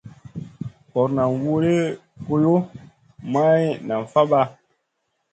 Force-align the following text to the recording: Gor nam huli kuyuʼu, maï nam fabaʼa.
Gor 0.91 1.09
nam 1.15 1.31
huli 1.43 1.75
kuyuʼu, 2.25 2.59
maï 3.33 3.61
nam 3.87 4.01
fabaʼa. 4.11 4.47